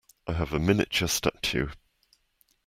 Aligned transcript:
I 0.25 0.33
have 0.33 0.51
a 0.51 0.57
miniature 0.57 1.07
statue. 1.07 1.69